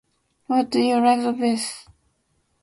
What 0.47 0.71
do 0.71 0.79
you 0.81 0.95
like 0.95 1.39
best? 1.39 1.87